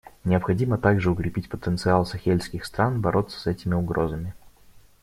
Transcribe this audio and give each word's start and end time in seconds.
Необходимо 0.23 0.79
также 0.79 1.11
укрепить 1.11 1.47
потенциал 1.47 2.07
сахельских 2.07 2.65
стран 2.65 2.99
бороться 3.01 3.39
с 3.39 3.45
этими 3.45 3.75
угрозами. 3.75 4.33